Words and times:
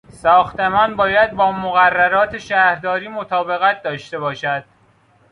ساختمان 0.09 0.95
باید 0.95 1.31
با 1.31 1.51
مقررات 1.51 2.37
شهرداری 2.37 3.07
مطابقت 3.07 3.83
داشته 3.83 4.19
باشد. 4.19 4.63